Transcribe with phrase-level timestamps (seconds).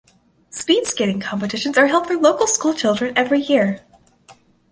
[0.49, 3.81] Speed skating competitions are held for local school children every year.